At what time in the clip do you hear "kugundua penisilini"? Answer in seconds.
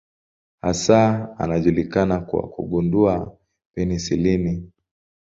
2.49-4.71